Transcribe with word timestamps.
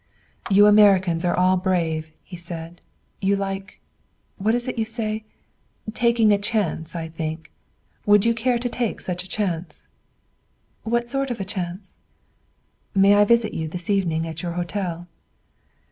"You 0.49 0.65
Americans 0.65 1.23
are 1.25 1.37
all 1.37 1.57
brave," 1.57 2.11
he 2.23 2.35
said. 2.35 2.81
"You 3.21 3.35
like 3.35 3.79
what 4.39 4.55
is 4.55 4.67
it 4.67 4.79
you 4.79 4.83
say? 4.83 5.25
taking 5.93 6.31
a 6.31 6.39
chance, 6.39 6.95
I 6.95 7.07
think. 7.07 7.51
Would 8.07 8.25
you 8.25 8.33
care 8.33 8.57
to 8.57 8.67
take 8.67 8.99
such 8.99 9.23
a 9.23 9.29
chance?" 9.29 9.89
"What 10.81 11.07
sort 11.07 11.29
of 11.29 11.39
a 11.39 11.45
chance?" 11.45 11.99
"May 12.95 13.13
I 13.13 13.25
visit 13.25 13.53
you 13.53 13.67
this 13.67 13.91
evening 13.91 14.25
at 14.27 14.41
your 14.41 14.53
hotel?" 14.53 15.05